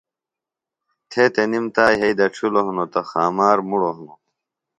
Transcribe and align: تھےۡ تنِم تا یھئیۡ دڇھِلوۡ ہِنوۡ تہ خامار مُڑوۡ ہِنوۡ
تھےۡ 1.09 1.29
تنِم 1.33 1.65
تا 1.75 1.85
یھئیۡ 1.99 2.17
دڇھِلوۡ 2.19 2.65
ہِنوۡ 2.67 2.89
تہ 2.93 3.01
خامار 3.09 3.57
مُڑوۡ 3.69 3.93
ہِنوۡ 3.95 4.17